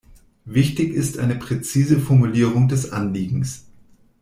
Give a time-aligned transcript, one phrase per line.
[0.45, 3.67] Wichtig ist eine präzise Formulierung des Anliegens.